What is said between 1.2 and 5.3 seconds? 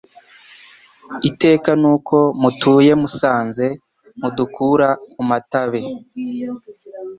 Iteka n'uko mutuye Musanzwe mudukura mu